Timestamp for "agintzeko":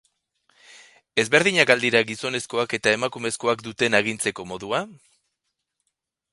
4.03-4.47